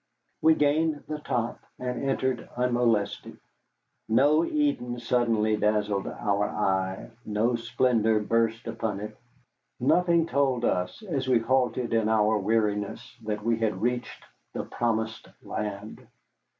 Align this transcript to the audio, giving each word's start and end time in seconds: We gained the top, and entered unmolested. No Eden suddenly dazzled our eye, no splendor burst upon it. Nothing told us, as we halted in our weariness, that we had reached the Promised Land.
We 0.41 0.55
gained 0.55 1.03
the 1.07 1.19
top, 1.19 1.59
and 1.77 2.09
entered 2.09 2.49
unmolested. 2.57 3.37
No 4.09 4.43
Eden 4.43 4.97
suddenly 4.99 5.55
dazzled 5.57 6.07
our 6.07 6.49
eye, 6.49 7.11
no 7.23 7.55
splendor 7.55 8.19
burst 8.19 8.65
upon 8.65 8.99
it. 8.99 9.15
Nothing 9.79 10.25
told 10.25 10.65
us, 10.65 11.03
as 11.03 11.27
we 11.27 11.37
halted 11.37 11.93
in 11.93 12.09
our 12.09 12.39
weariness, 12.39 13.15
that 13.25 13.43
we 13.45 13.59
had 13.59 13.79
reached 13.83 14.23
the 14.53 14.63
Promised 14.63 15.27
Land. 15.43 16.07